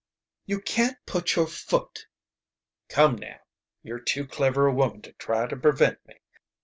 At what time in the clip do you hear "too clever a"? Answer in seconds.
3.99-4.73